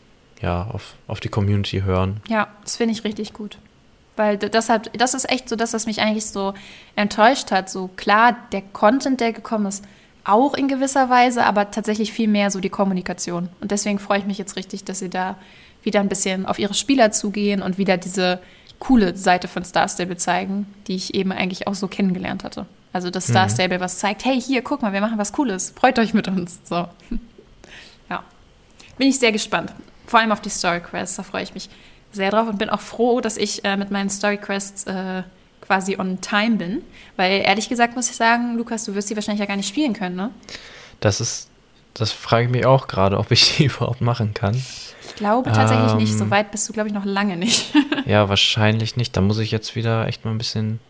[0.40, 2.20] ja, auf, auf die Community hören.
[2.28, 3.58] Ja, das finde ich richtig gut.
[4.16, 6.54] Weil deshalb, das ist echt so das, was mich eigentlich so
[6.94, 7.68] enttäuscht hat.
[7.68, 9.84] So klar, der Content, der gekommen ist,
[10.24, 13.48] auch in gewisser Weise, aber tatsächlich viel mehr so die Kommunikation.
[13.60, 15.36] Und deswegen freue ich mich jetzt richtig, dass sie da
[15.82, 18.40] wieder ein bisschen auf ihre Spieler zugehen und wieder diese
[18.78, 22.66] coole Seite von Star Stable zeigen, die ich eben eigentlich auch so kennengelernt hatte.
[22.92, 23.50] Also dass Star mhm.
[23.50, 26.58] Stable was zeigt, hey, hier, guck mal, wir machen was Cooles, freut euch mit uns.
[26.64, 26.88] So.
[28.10, 28.24] ja.
[28.98, 29.72] Bin ich sehr gespannt.
[30.06, 31.68] Vor allem auf die Story Quests, da freue ich mich
[32.12, 35.22] sehr drauf und bin auch froh, dass ich äh, mit meinen Story Quests äh,
[35.60, 36.82] quasi on time bin.
[37.16, 39.92] Weil ehrlich gesagt muss ich sagen, Lukas, du wirst die wahrscheinlich ja gar nicht spielen
[39.92, 40.30] können, ne?
[41.00, 41.48] Das ist,
[41.94, 44.54] das frage ich mich auch gerade, ob ich die überhaupt machen kann.
[44.54, 46.16] Ich glaube tatsächlich ähm, nicht.
[46.16, 47.72] So weit bist du, glaube ich, noch lange nicht.
[48.06, 49.16] ja, wahrscheinlich nicht.
[49.16, 50.80] Da muss ich jetzt wieder echt mal ein bisschen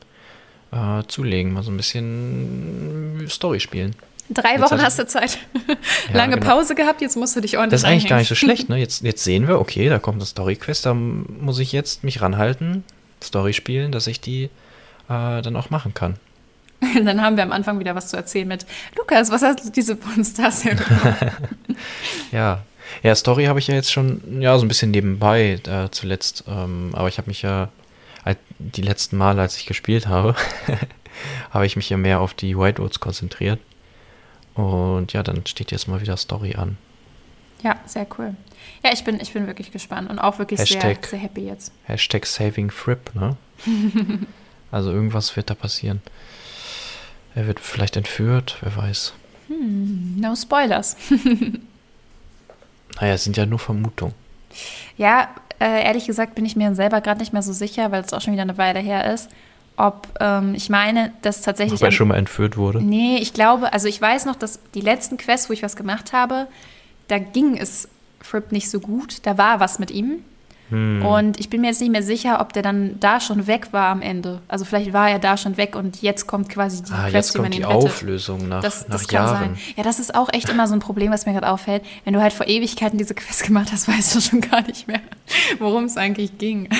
[0.72, 3.94] äh, zulegen, mal so ein bisschen Story spielen.
[4.30, 5.38] Drei Wochen hast du Zeit.
[5.68, 5.74] Ja,
[6.16, 6.46] Lange genau.
[6.46, 8.08] Pause gehabt, jetzt musst du dich ordentlich Das ist eigentlich einhängen.
[8.10, 8.76] gar nicht so schlecht, ne?
[8.76, 12.84] Jetzt, jetzt sehen wir, okay, da kommt eine Story-Quest, da muss ich jetzt mich ranhalten,
[13.22, 16.16] Story spielen, dass ich die äh, dann auch machen kann.
[17.04, 19.96] dann haben wir am Anfang wieder was zu erzählen mit Lukas, was hast du diese
[19.96, 20.76] Pornstars hier
[22.32, 22.62] Ja,
[23.02, 26.44] ja, Story habe ich ja jetzt schon, ja, so ein bisschen nebenbei äh, zuletzt.
[26.48, 27.68] Ähm, aber ich habe mich ja
[28.58, 30.34] die letzten Male, als ich gespielt habe,
[31.50, 33.60] habe ich mich ja mehr auf die White Oats konzentriert.
[34.56, 36.76] Und ja, dann steht jetzt mal wieder Story an.
[37.62, 38.34] Ja, sehr cool.
[38.84, 41.72] Ja, ich bin, ich bin wirklich gespannt und auch wirklich sehr, Hashtag- sehr happy jetzt.
[41.84, 43.36] Hashtag Saving Fripp, ne?
[44.70, 46.00] also irgendwas wird da passieren.
[47.34, 49.12] Er wird vielleicht entführt, wer weiß.
[49.48, 50.96] No Spoilers.
[53.00, 54.14] Naja, es sind ja nur Vermutungen.
[54.96, 55.28] Ja,
[55.60, 58.22] äh, ehrlich gesagt bin ich mir selber gerade nicht mehr so sicher, weil es auch
[58.22, 59.28] schon wieder eine Weile her ist,
[59.76, 61.80] ob ähm, ich meine, dass tatsächlich.
[61.80, 62.82] Ob er schon mal entführt wurde.
[62.82, 66.12] Nee, ich glaube, also ich weiß noch, dass die letzten Quests, wo ich was gemacht
[66.12, 66.46] habe,
[67.08, 67.88] da ging es
[68.20, 69.18] Fripp nicht so gut.
[69.24, 70.24] Da war was mit ihm.
[70.70, 71.06] Hm.
[71.06, 73.88] Und ich bin mir jetzt nicht mehr sicher, ob der dann da schon weg war
[73.88, 74.40] am Ende.
[74.48, 77.34] Also vielleicht war er da schon weg und jetzt kommt quasi die Ah, Quest, jetzt
[77.36, 77.76] kommt die rettet.
[77.84, 79.38] Auflösung nach, Das, nach das kann Jahren.
[79.54, 79.58] sein.
[79.76, 81.84] Ja, das ist auch echt immer so ein Problem, was mir gerade auffällt.
[82.04, 85.00] Wenn du halt vor Ewigkeiten diese Quest gemacht hast, weißt du schon gar nicht mehr,
[85.60, 86.68] worum es eigentlich ging.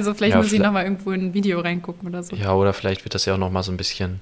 [0.00, 2.34] Also vielleicht Ja, muss ich nochmal irgendwo in ein Video reingucken oder so.
[2.34, 4.20] Ja, oder vielleicht wird das ja auch noch mal so ein bisschen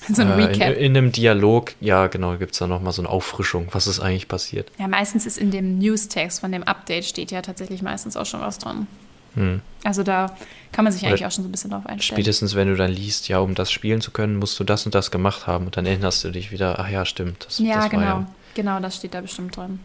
[0.08, 0.76] So ein äh, Recap.
[0.76, 3.86] In, in einem Dialog, ja genau, gibt es da noch mal so eine Auffrischung, was
[3.86, 4.70] ist eigentlich passiert.
[4.78, 8.40] Ja, meistens ist in dem News-Text von dem Update steht ja tatsächlich meistens auch schon
[8.40, 8.86] was dran.
[9.34, 9.60] Hm.
[9.84, 10.34] Also da
[10.72, 12.16] kann man sich Oder eigentlich auch schon so ein bisschen drauf einstellen.
[12.16, 14.94] Spätestens, wenn du dann liest, ja, um das spielen zu können, musst du das und
[14.94, 17.46] das gemacht haben und dann erinnerst du dich wieder, ach ja, stimmt.
[17.46, 18.02] Das, Ja, das genau.
[18.02, 18.26] ja.
[18.54, 19.78] Genau, das steht da bestimmt dran.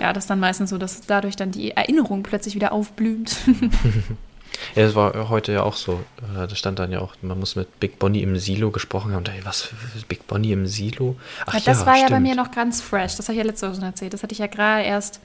[0.00, 3.36] Ja, das ist dann meistens so, dass dadurch dann die Erinnerung plötzlich wieder aufblüht.
[4.74, 6.02] Ja, das war heute ja auch so.
[6.36, 9.24] Äh, Da stand dann ja auch, man muss mit Big Bonnie im Silo gesprochen haben.
[9.24, 9.74] Da, was für
[10.08, 11.16] Big Bonnie im Silo?
[11.46, 12.22] Ach Ja, das war ja bei stimmt.
[12.22, 13.16] mir noch ganz fresh.
[13.16, 14.12] Das habe ich ja letzte Woche schon erzählt.
[14.14, 15.20] Das hatte ich ja gerade erst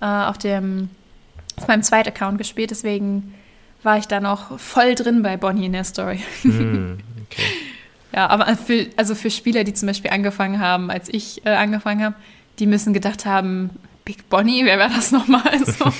[0.00, 0.90] äh, auf, dem,
[1.56, 2.70] auf meinem zweiten Account gespielt.
[2.70, 3.34] Deswegen
[3.82, 6.20] war ich da noch voll drin bei Bonnie in der Story.
[6.42, 6.98] Hm,
[7.30, 7.42] okay.
[8.12, 12.02] Ja, aber für, also für Spieler, die zum Beispiel angefangen haben, als ich äh, angefangen
[12.02, 12.14] habe,
[12.58, 13.70] die müssen gedacht haben,
[14.06, 15.42] Big Bonnie, wer war das nochmal?
[15.66, 15.92] So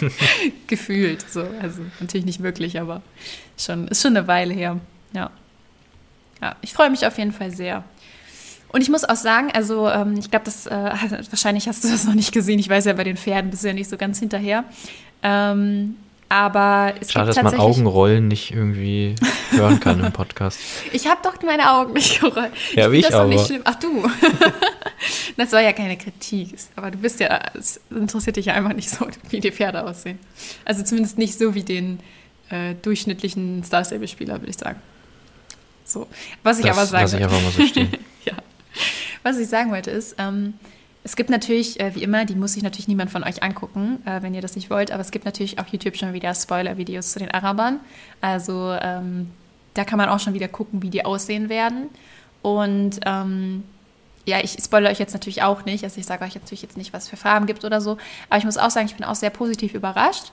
[0.68, 1.28] gefühlt.
[1.28, 1.44] So.
[1.60, 3.02] Also natürlich nicht wirklich, aber
[3.58, 4.80] schon, ist schon eine Weile her.
[5.12, 5.30] Ja.
[6.40, 7.82] Ja, ich freue mich auf jeden Fall sehr.
[8.68, 10.70] Und ich muss auch sagen, also ähm, ich glaube, das äh,
[11.30, 12.60] wahrscheinlich hast du das noch nicht gesehen.
[12.60, 14.64] Ich weiß ja, bei den Pferden bist du ja nicht so ganz hinterher.
[15.22, 15.96] Ähm,
[16.28, 17.54] aber es Schade, dass man.
[17.54, 19.14] Augenrollen nicht irgendwie
[19.50, 20.58] hören kann im Podcast.
[20.92, 22.52] Ich habe doch meine Augen nicht gerollt.
[22.74, 23.46] Ja, wie find ich das doch nicht aber.
[23.46, 23.62] schlimm.
[23.64, 24.08] Ach du.
[25.36, 26.54] das war ja keine Kritik.
[26.74, 30.18] Aber du bist ja, es interessiert dich ja einfach nicht so, wie die Pferde aussehen.
[30.64, 32.00] Also zumindest nicht so wie den
[32.50, 34.80] äh, durchschnittlichen Star Stable-Spieler, würde ich sagen.
[35.84, 36.06] So.
[36.42, 37.92] Was ich Das aber sagen lasse ich einfach mal so stehen.
[38.24, 38.32] ja.
[39.22, 40.54] Was ich sagen wollte ist, ähm,
[41.06, 44.22] es gibt natürlich, äh, wie immer, die muss sich natürlich niemand von euch angucken, äh,
[44.22, 47.20] wenn ihr das nicht wollt, aber es gibt natürlich auf YouTube schon wieder Spoiler-Videos zu
[47.20, 47.78] den Arabern.
[48.20, 49.30] Also ähm,
[49.74, 51.90] da kann man auch schon wieder gucken, wie die aussehen werden.
[52.42, 53.62] Und ähm,
[54.24, 55.84] ja, ich spoilere euch jetzt natürlich auch nicht.
[55.84, 57.98] Also ich sage euch natürlich jetzt nicht, was es für Farben gibt oder so.
[58.28, 60.32] Aber ich muss auch sagen, ich bin auch sehr positiv überrascht.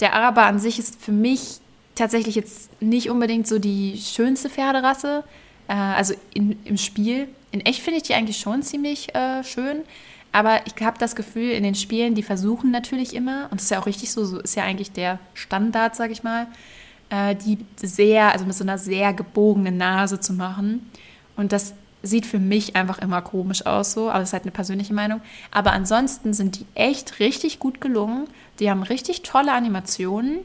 [0.00, 1.60] Der Araber an sich ist für mich
[1.94, 5.24] tatsächlich jetzt nicht unbedingt so die schönste Pferderasse.
[5.66, 7.28] Äh, also in, im Spiel.
[7.54, 9.82] In echt finde ich die eigentlich schon ziemlich äh, schön.
[10.32, 13.70] Aber ich habe das Gefühl, in den Spielen, die versuchen natürlich immer, und das ist
[13.70, 16.48] ja auch richtig so, so ist ja eigentlich der Standard, sage ich mal,
[17.10, 20.90] äh, die sehr, also mit so einer sehr gebogenen Nase zu machen.
[21.36, 24.50] Und das sieht für mich einfach immer komisch aus, so, aber das ist halt eine
[24.50, 25.20] persönliche Meinung.
[25.52, 28.26] Aber ansonsten sind die echt richtig gut gelungen.
[28.58, 30.40] Die haben richtig tolle Animationen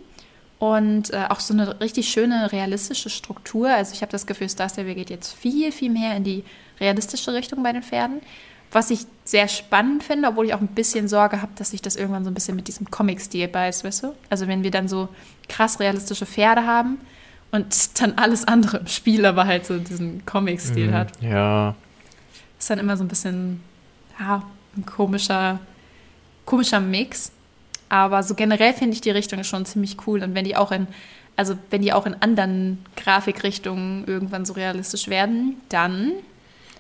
[0.60, 3.70] und äh, auch so eine richtig schöne realistische Struktur.
[3.70, 6.44] Also ich habe das Gefühl, Star Stable geht jetzt viel, viel mehr in die
[6.80, 8.22] realistische Richtung bei den Pferden.
[8.72, 11.96] Was ich sehr spannend finde, obwohl ich auch ein bisschen Sorge habe, dass sich das
[11.96, 14.16] irgendwann so ein bisschen mit diesem Comic-Stil beißt, weißt du?
[14.30, 15.10] Also wenn wir dann so
[15.48, 17.00] krass realistische Pferde haben
[17.52, 21.20] und dann alles andere im Spiel aber halt so diesen Comic-Stil hat.
[21.22, 21.76] Ja,
[22.60, 23.64] Ist dann immer so ein bisschen,
[24.20, 24.44] ja,
[24.78, 25.60] ein komischer,
[26.46, 27.32] komischer Mix.
[27.90, 30.22] Aber so generell finde ich die Richtung schon ziemlich cool.
[30.22, 30.88] Und wenn die auch in,
[31.36, 36.12] also wenn die auch in anderen Grafikrichtungen irgendwann so realistisch werden, dann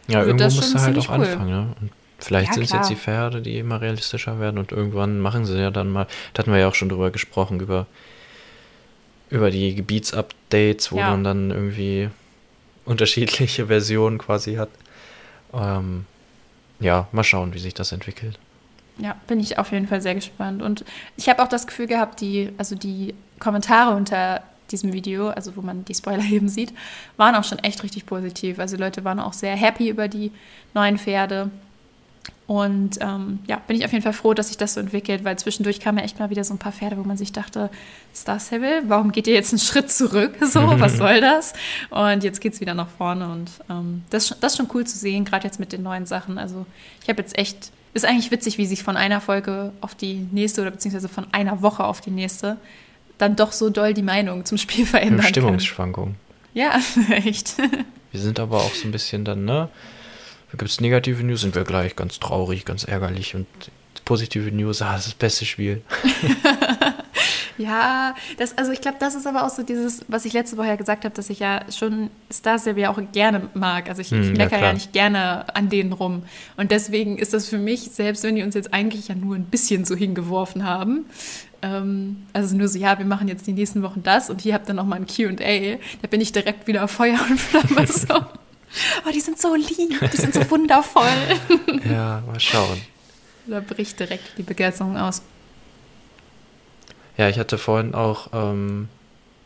[0.10, 1.16] ja Wird irgendwo musst du halt auch cool.
[1.16, 1.50] anfangen.
[1.50, 1.76] Ne?
[1.82, 5.46] Und vielleicht Ja, sind es jetzt die Pferde, die immer realistischer werden und irgendwann machen
[5.46, 7.86] sie ja dann mal, da hatten wir ja auch schon drüber gesprochen, über,
[9.30, 11.12] über die Gebietsupdates, wo Ja.
[11.12, 12.10] man dann irgendwie
[12.86, 14.70] unterschiedliche Versionen quasi hat.
[15.54, 16.06] Ähm,
[16.80, 18.40] ja, mal schauen, wie sich das entwickelt.
[18.98, 20.62] Ja, bin ich auf jeden Fall sehr gespannt.
[20.62, 20.84] Und
[21.16, 24.42] ich habe auch das Gefühl gehabt, die, also die Kommentare unter
[24.72, 26.74] diesem Video, also wo man die Spoiler eben sieht,
[27.18, 28.60] waren auch schon echt richtig positiv.
[28.60, 30.32] Also die Leute waren auch sehr happy über die
[30.74, 31.52] neuen Pferde.
[32.50, 35.38] Und ähm, ja, bin ich auf jeden Fall froh, dass sich das so entwickelt, weil
[35.38, 37.70] zwischendurch kamen ja echt mal wieder so ein paar Pferde, wo man sich dachte,
[38.16, 40.34] Star Stable, warum geht ihr jetzt einen Schritt zurück?
[40.50, 41.54] So, was soll das?
[41.92, 44.98] Und jetzt geht es wieder nach vorne und ähm, das, das ist schon cool zu
[44.98, 46.40] sehen, gerade jetzt mit den neuen Sachen.
[46.40, 46.66] Also
[47.04, 50.62] ich habe jetzt echt, ist eigentlich witzig, wie sich von einer Folge auf die nächste
[50.62, 52.58] oder beziehungsweise von einer Woche auf die nächste
[53.20, 55.30] dann doch so doll die Meinung zum Spiel verändern kann.
[55.30, 56.16] Stimmungsschwankungen.
[56.56, 56.80] Ja,
[57.12, 57.56] echt.
[58.12, 59.70] Wir sind aber auch so ein bisschen dann, ne?
[60.52, 63.46] Gibt es negative News, sind wir gleich ganz traurig, ganz ärgerlich und
[64.04, 65.84] positive News, ah, das ist das beste Spiel.
[67.60, 70.68] Ja, das, also ich glaube, das ist aber auch so dieses, was ich letzte Woche
[70.68, 73.90] ja gesagt habe, dass ich ja schon Star Stable auch gerne mag.
[73.90, 74.74] Also ich, Hm, ich ja, meckere ja, klar.
[74.74, 76.24] nicht gerne an denen rum.
[76.56, 79.44] Und deswegen ist das für mich, selbst wenn die uns jetzt eigentlich ja nur ein
[79.44, 81.06] bisschen so hingeworfen haben,
[81.62, 84.74] also nur so, ja, wir machen jetzt die nächsten Wochen das und hier habt ihr
[84.74, 88.16] nochmal ein Q&A, da bin ich direkt wieder Feuer und Flamme so.
[89.06, 91.04] Oh, die sind so lieb, die sind so wundervoll.
[91.90, 92.80] ja, mal schauen.
[93.48, 95.24] Da bricht direkt die Begeisterung aus.
[97.18, 98.88] Ja, ich hatte vorhin auch ähm,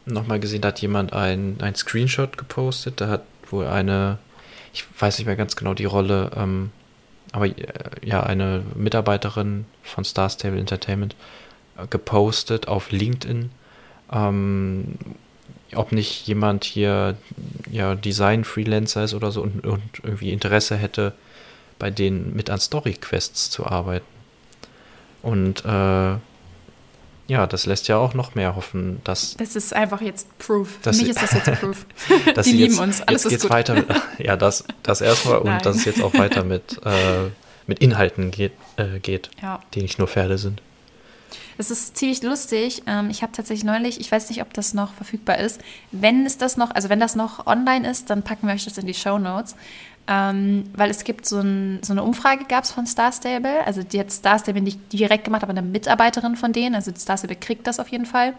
[0.06, 3.02] nochmal gesehen, da hat jemand ein, ein Screenshot gepostet.
[3.02, 4.20] Da hat wohl eine,
[4.74, 6.72] ich weiß nicht mehr ganz genau die Rolle, ähm,
[7.32, 7.54] aber äh,
[8.04, 11.16] ja, eine Mitarbeiterin von Star Stable Entertainment
[11.90, 13.50] gepostet auf LinkedIn,
[14.12, 14.96] ähm,
[15.76, 17.18] ob nicht jemand hier
[17.72, 21.14] ja Design-Freelancer ist oder so und, und irgendwie Interesse hätte,
[21.80, 24.06] bei denen mit an Story-Quests zu arbeiten.
[25.24, 26.16] Und äh,
[27.28, 30.68] ja, das lässt ja auch noch mehr hoffen, dass, Das ist einfach jetzt Proof.
[30.82, 31.86] Für mich ist das jetzt Proof.
[32.36, 33.52] dass Die lieben jetzt, uns, alles jetzt ist geht's gut.
[33.52, 33.74] weiter.
[33.76, 33.88] Mit,
[34.20, 35.62] ja, das, das erstmal und Nein.
[35.64, 37.30] dass es jetzt auch weiter mit, äh,
[37.66, 39.62] mit Inhalten geht, äh, geht, Ja.
[39.74, 40.62] die nicht nur Pferde sind.
[41.58, 42.84] Es ist ziemlich lustig.
[42.88, 45.62] Ähm, Ich habe tatsächlich neulich, ich weiß nicht, ob das noch verfügbar ist.
[45.92, 48.78] Wenn es das noch, also wenn das noch online ist, dann packen wir euch das
[48.78, 49.56] in die Show Notes.
[50.06, 53.66] Ähm, weil es gibt so, ein, so eine Umfrage gab es von Star Stable.
[53.66, 56.76] Also die hat Star Stable nicht direkt gemacht, aber eine Mitarbeiterin von denen.
[56.76, 58.34] Also Star Stable kriegt das auf jeden Fall.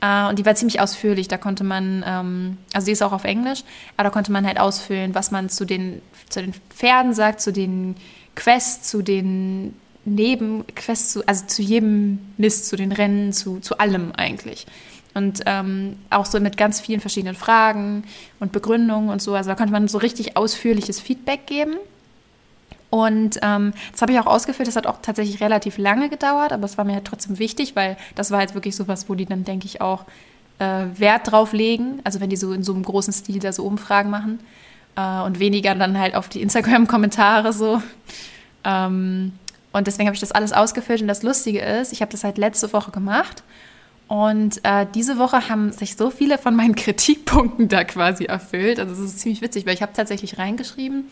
[0.00, 1.28] Äh, und die war ziemlich ausführlich.
[1.28, 3.62] Da konnte man, ähm, also die ist auch auf Englisch,
[3.96, 7.52] aber da konnte man halt ausfüllen, was man zu den, zu den Pferden sagt, zu
[7.52, 7.96] den
[8.34, 9.74] Quests, zu den
[10.06, 14.66] Nebenquests, zu, also zu jedem Mist, zu den Rennen, zu, zu allem eigentlich.
[15.14, 18.04] Und ähm, auch so mit ganz vielen verschiedenen Fragen
[18.38, 19.34] und Begründungen und so.
[19.34, 21.76] Also da konnte man so richtig ausführliches Feedback geben.
[22.90, 24.68] Und ähm, das habe ich auch ausgefüllt.
[24.68, 27.96] Das hat auch tatsächlich relativ lange gedauert, aber es war mir halt trotzdem wichtig, weil
[28.14, 30.04] das war jetzt wirklich sowas, wo die dann, denke ich, auch
[30.58, 32.00] äh, Wert drauf legen.
[32.04, 34.38] Also wenn die so in so einem großen Stil da so Umfragen machen
[34.96, 37.82] äh, und weniger dann halt auf die Instagram-Kommentare so.
[38.64, 39.32] Ähm,
[39.76, 41.02] und deswegen habe ich das alles ausgefüllt.
[41.02, 43.42] Und das Lustige ist, ich habe das halt letzte Woche gemacht.
[44.08, 48.80] Und äh, diese Woche haben sich so viele von meinen Kritikpunkten da quasi erfüllt.
[48.80, 51.06] Also es ist ziemlich witzig, weil ich habe tatsächlich reingeschrieben.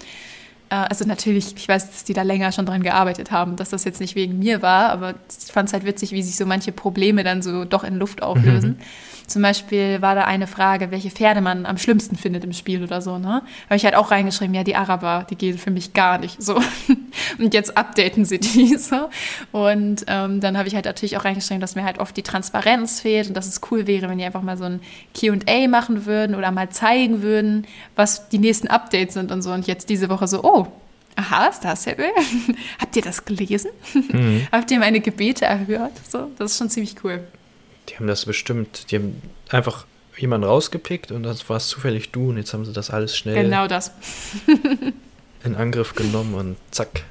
[0.71, 3.85] Äh, also natürlich, ich weiß, dass die da länger schon dran gearbeitet haben, dass das
[3.85, 6.73] jetzt nicht wegen mir war, aber ich fand es halt witzig, wie sich so manche
[6.73, 8.79] Probleme dann so doch in Luft auflösen.
[9.27, 13.01] Zum Beispiel war da eine Frage, welche Pferde man am schlimmsten findet im Spiel oder
[13.01, 13.43] so, ne?
[13.65, 16.61] Habe ich halt auch reingeschrieben, ja, die Araber, die gehen für mich gar nicht so.
[17.39, 19.09] Und jetzt updaten sie die so.
[19.53, 23.01] Und ähm, dann habe ich halt natürlich auch reingeschrieben, dass mir halt oft die Transparenz
[23.01, 24.81] fehlt und dass es cool wäre, wenn die einfach mal so ein
[25.19, 29.53] Q&A machen würden oder mal zeigen würden, was die nächsten Updates sind und so.
[29.53, 30.67] Und jetzt diese Woche so, oh,
[31.17, 32.11] aha, Star Stable,
[32.81, 33.71] habt ihr das gelesen?
[34.53, 35.93] Habt ihr meine Gebete erhört?
[36.09, 37.21] So, das ist schon ziemlich cool.
[37.89, 42.31] Die haben das bestimmt, die haben einfach jemanden rausgepickt und das war es zufällig du
[42.31, 43.93] und jetzt haben sie das alles schnell Genau das.
[45.45, 47.03] In Angriff genommen und zack.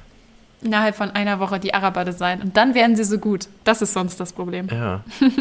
[0.62, 2.40] Innerhalb von einer Woche die Araber Design.
[2.40, 3.48] Und dann werden sie so gut.
[3.64, 4.68] Das ist sonst das Problem.
[4.70, 5.04] Ja,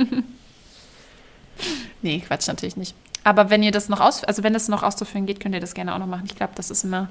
[2.02, 2.96] Nee, Quatsch natürlich nicht.
[3.24, 5.74] Aber wenn ihr das noch aus, also wenn das noch auszufüllen geht, könnt ihr das
[5.74, 6.24] gerne auch noch machen.
[6.26, 7.08] Ich glaube, das ist immer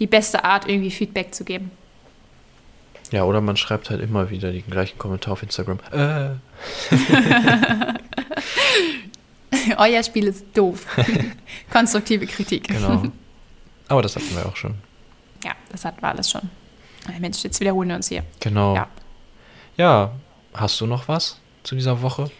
[0.00, 1.70] die beste Art, irgendwie Feedback zu geben.
[3.12, 5.78] ja, oder man schreibt halt immer wieder den gleichen Kommentar auf Instagram.
[5.92, 6.30] Äh,
[9.76, 10.86] Euer Spiel ist doof.
[11.70, 12.68] Konstruktive Kritik.
[12.68, 13.02] genau.
[13.88, 14.74] Aber das hatten wir auch schon.
[15.44, 16.50] Ja, das hatten wir alles schon.
[17.18, 18.24] Mensch, jetzt wiederholen wir uns hier.
[18.40, 18.74] Genau.
[18.74, 18.88] Ja.
[19.76, 20.12] Ja,
[20.54, 22.30] hast du noch was zu dieser Woche?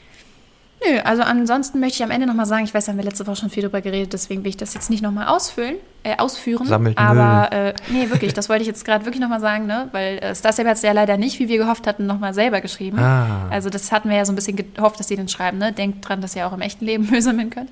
[0.86, 3.26] Nö, also ansonsten möchte ich am Ende nochmal sagen, ich weiß, da haben wir letzte
[3.26, 6.66] Woche schon viel drüber geredet, deswegen will ich das jetzt nicht nochmal ausfüllen, äh, ausführen.
[6.66, 9.90] Sammelt aber äh, nee, wirklich, das wollte ich jetzt gerade wirklich nochmal sagen, ne?
[9.92, 12.62] Weil äh, Star Stable hat es ja leider nicht, wie wir gehofft hatten, nochmal selber
[12.62, 12.98] geschrieben.
[12.98, 13.48] Ah.
[13.50, 15.72] Also das hatten wir ja so ein bisschen gehofft, dass die den schreiben, ne?
[15.72, 17.70] Denkt dran, dass ihr auch im echten Leben Müll sammeln könnt.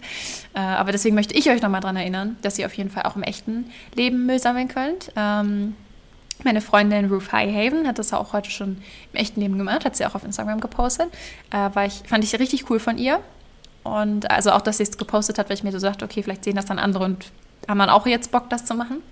[0.54, 3.16] Äh, aber deswegen möchte ich euch nochmal dran erinnern, dass ihr auf jeden Fall auch
[3.16, 5.12] im echten Leben Müll sammeln könnt.
[5.16, 5.74] Ähm,
[6.44, 8.78] meine Freundin Ruth Highhaven hat das auch heute schon
[9.12, 11.08] im echten Leben gemacht, hat sie auch auf Instagram gepostet.
[11.50, 13.20] Äh, war ich, fand ich richtig cool von ihr.
[13.82, 16.44] Und also auch, dass sie es gepostet hat, weil ich mir so dachte, okay, vielleicht
[16.44, 17.26] sehen das dann andere und
[17.66, 19.02] haben dann auch jetzt Bock, das zu machen.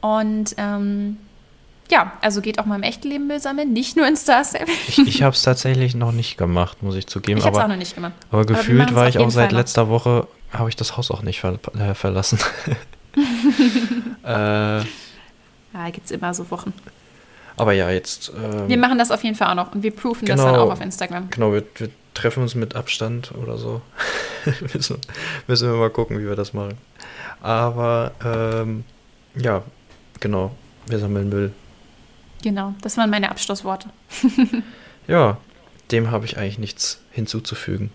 [0.00, 1.16] Und ähm,
[1.90, 4.42] ja, also geht auch mal im echten Leben Müll sammeln, nicht nur in Star.
[4.88, 7.38] Ich, ich habe es tatsächlich noch nicht gemacht, muss ich zugeben.
[7.38, 8.12] Ich habe es auch aber noch nicht gemacht.
[8.30, 9.58] aber wir gefühlt war ich auch seit Fall noch.
[9.58, 12.38] letzter Woche, habe ich das Haus auch nicht ver äh, verlassen.
[14.24, 14.80] äh,
[15.74, 16.72] Ja, gibt es immer so Wochen.
[17.56, 18.32] aber ja, jetzt.
[18.36, 20.52] Ähm, Wir machen das auf jeden Fall auch noch und wir proofen das Genau.
[20.52, 21.28] dann auch auf Instagram.
[21.30, 23.82] Genau, wir, wir treffen uns mit Abstand oder so.
[24.72, 24.98] müssen,
[25.46, 26.78] müssen wir mal gucken, wie wir das machen.
[27.42, 28.84] Aber ähm,
[29.34, 29.62] ja,
[30.20, 30.52] genau,
[30.86, 31.52] wir sammeln Müll.
[32.42, 33.88] Genau, das waren meine Abschlussworte.
[35.06, 35.36] Ja,
[35.90, 37.90] dem habe ich eigentlich nichts hinzuzufügen.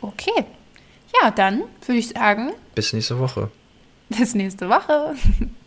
[0.00, 0.46] Okay.
[1.20, 3.50] Ja, dann würde ich sagen, Bis nächste Woche.
[4.08, 5.14] bis nächste Woche.